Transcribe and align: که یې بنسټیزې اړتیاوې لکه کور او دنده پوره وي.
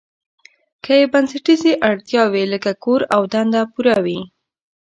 که 0.83 0.91
یې 0.99 1.05
بنسټیزې 1.13 1.73
اړتیاوې 1.89 2.43
لکه 2.53 2.71
کور 2.83 3.01
او 3.15 3.21
دنده 3.33 3.61
پوره 3.73 3.97
وي. 4.05 4.21